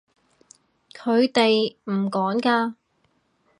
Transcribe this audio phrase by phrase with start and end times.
[0.93, 2.73] 佢哋唔趕㗎